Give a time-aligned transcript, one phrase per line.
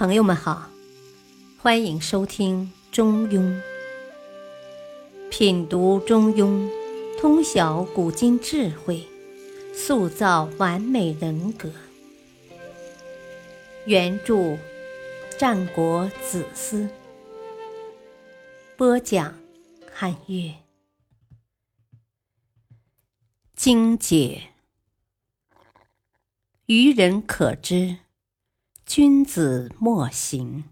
[0.00, 0.70] 朋友们好，
[1.58, 3.38] 欢迎收听《中庸》，
[5.28, 6.70] 品读《中庸》，
[7.20, 9.06] 通晓古今智慧，
[9.74, 11.70] 塑造完美人格。
[13.84, 14.56] 原著：
[15.38, 16.88] 战国子思，
[18.78, 19.38] 播讲：
[19.92, 20.54] 汉乐。
[23.54, 24.44] 精解：
[26.64, 27.98] 愚人可知。
[28.92, 30.64] 君子莫行。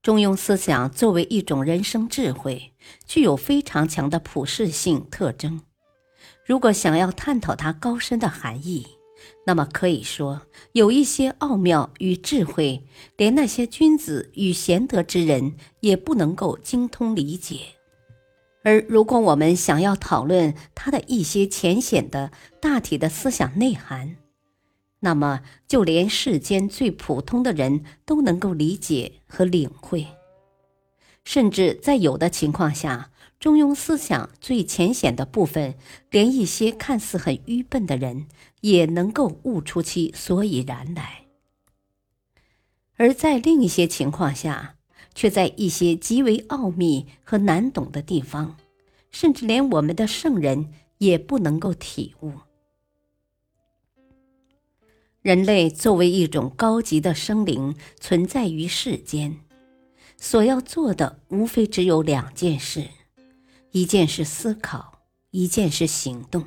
[0.00, 2.72] 中庸思想作为一种人生智慧，
[3.04, 5.60] 具有非常强的普适性特征。
[6.46, 8.86] 如果想要探讨它高深的含义，
[9.44, 10.40] 那么可以说
[10.72, 12.86] 有一些奥妙与智慧，
[13.18, 17.58] 连那些君子与贤德之人也不能够精通理解。
[18.64, 22.32] 而如果我们想要讨论它的一些浅显的
[22.62, 24.16] 大体的思想内涵，
[25.00, 30.06] 那么，就连世间最普通的人都能够理解和领会，
[31.24, 35.74] 甚至在有的情况下，中庸思想最浅显的部分，
[36.10, 38.26] 连一些看似很愚笨的人
[38.60, 41.24] 也能够悟出其所以然来；
[42.96, 44.76] 而在另一些情况下，
[45.14, 48.56] 却在一些极为奥秘和难懂的地方，
[49.10, 52.34] 甚至连我们的圣人也不能够体悟。
[55.22, 59.38] 人类作为一种高级的生灵存在于世间，
[60.16, 62.88] 所要做的无非只有两件事：
[63.70, 66.44] 一件是思考，一件是行动。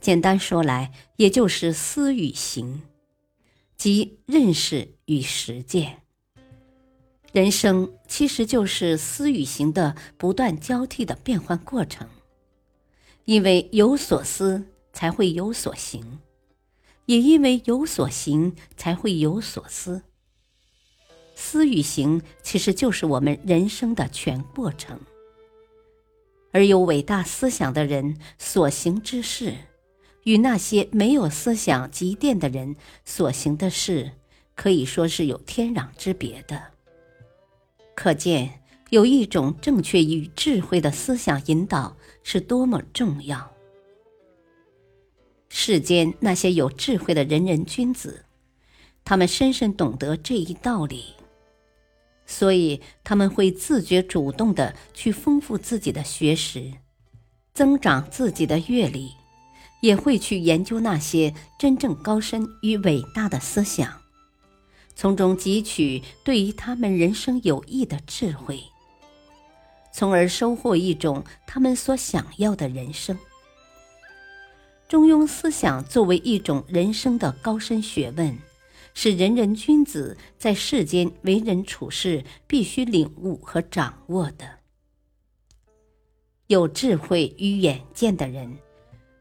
[0.00, 2.82] 简单说来，也就是思与行，
[3.76, 6.02] 即认识与实践。
[7.32, 12.08] 人生其实就是思与行的不断交替的变换过程，
[13.24, 16.20] 因为有所思，才会有所行。
[17.06, 20.02] 也因为有所行，才会有所思。
[21.34, 25.00] 思与行其实就是我们人生的全过程。
[26.52, 29.54] 而有伟大思想的人所行之事，
[30.24, 34.12] 与那些没有思想积淀的人所行的事，
[34.54, 36.70] 可以说是有天壤之别的。
[37.94, 43.55] 可见，有一种正确与智慧的思想引导是多么重要。
[45.66, 48.24] 世间那些有智慧的仁人君子，
[49.04, 51.06] 他们深深懂得这一道理，
[52.24, 56.72] 所以他们会自觉主动的去丰富自己的学识，
[57.52, 59.10] 增长自己的阅历，
[59.80, 63.92] 也会去研究那些真正高深与伟大的思想，
[64.94, 68.62] 从中汲取对于他们人生有益的智慧，
[69.92, 73.18] 从而收获一种他们所想要的人生。
[74.88, 78.38] 中庸思想作为一种人生的高深学问，
[78.94, 84.48] 是人人君子在世间为人处事必须领悟和掌握的。
[86.46, 88.56] 有智慧与远见的人，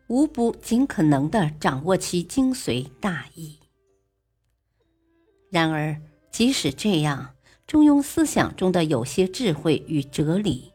[0.05, 3.57] 无不尽可能的掌握其精髓大义。
[5.49, 5.99] 然而，
[6.29, 7.33] 即使这样，
[7.65, 10.71] 中庸思想中的有些智慧与哲理，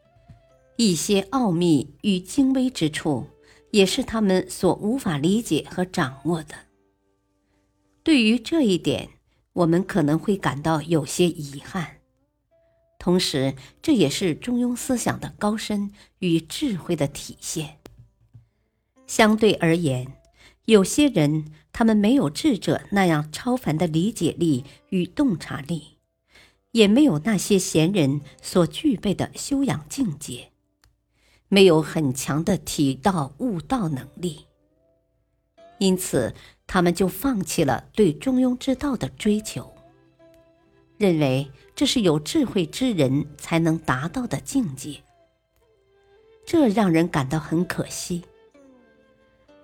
[0.75, 3.25] 一些奥秘与精微之处。
[3.71, 6.55] 也是他们所无法理解和掌握的。
[8.03, 9.09] 对于这一点，
[9.53, 11.97] 我们可能会感到有些遗憾。
[12.99, 17.79] 同时，这也是中庸思想的高深与智慧的体现。
[19.07, 20.13] 相对而言，
[20.65, 25.97] 有些人他们没有智者那样超凡的理解力与洞察力，
[26.71, 30.50] 也没有那些贤人所具备的修养境界。
[31.53, 34.45] 没有很强的体道悟道能力，
[35.79, 36.33] 因此
[36.65, 39.75] 他们就放弃了对中庸之道的追求，
[40.97, 45.01] 认为这是有智慧之人才能达到的境界。
[46.45, 48.23] 这让人感到很可惜，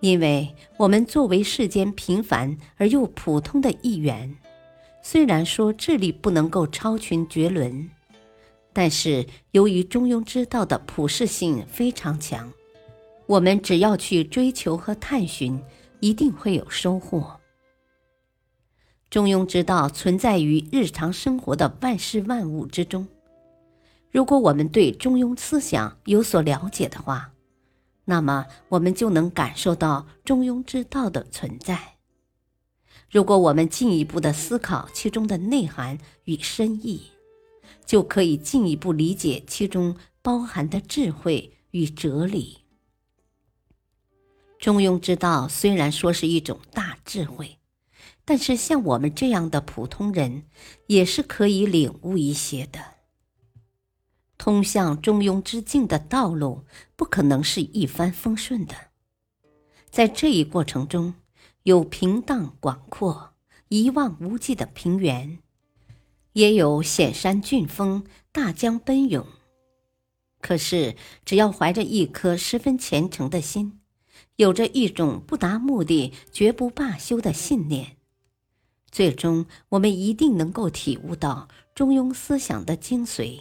[0.01, 4.35] 因为我们作为世间平凡而又普通的一员，
[5.01, 7.89] 虽然说智力不能够超群绝伦。
[8.79, 12.53] 但是，由于中庸之道的普适性非常强，
[13.25, 15.59] 我们只要去追求和探寻，
[15.99, 17.39] 一定会有收获。
[19.09, 23.07] 中庸之道存在于日常生活的万事万物之中。
[24.11, 27.31] 如果我们对中庸思想有所了解的话，
[28.05, 31.95] 那么我们就能感受到中庸之道的存在。
[33.09, 37.07] 如果我们进一步的思考其中的内涵与深意，
[37.87, 42.59] 就可以进一步理解其中包含的智慧与哲理。
[44.59, 47.57] 中庸之道虽然说是一种大智慧，
[48.25, 50.43] 但是像我们这样的普通人，
[50.87, 52.97] 也是可以领悟一些的。
[54.37, 58.75] 通向中庸之境的道路，不可能是一帆风顺的，
[59.89, 61.15] 在这一过程中，
[61.63, 63.35] 有平荡广阔、
[63.69, 65.39] 一望无际的平原，
[66.37, 69.25] 也有险山峻峰、大江奔涌。
[70.39, 70.95] 可是，
[71.25, 73.79] 只要怀着一颗十分虔诚的心，
[74.35, 77.97] 有着一种不达目的绝不罢休的信念。
[78.91, 83.39] 最终，我们一定能够体悟到中庸思想的精髓。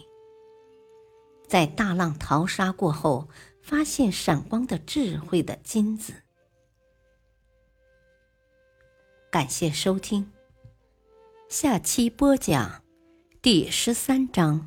[1.46, 3.28] 在大浪淘沙过后，
[3.60, 6.14] 发现闪光的智慧的金子。
[9.30, 10.32] 感谢收听，
[11.50, 12.82] 下期播讲
[13.46, 14.66] 第十三章：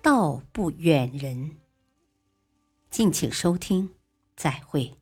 [0.00, 1.58] 道不远人。
[2.88, 3.90] 敬请收听，
[4.34, 4.96] 再会。